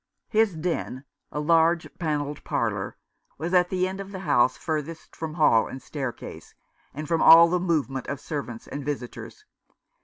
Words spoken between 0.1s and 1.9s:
His den, a large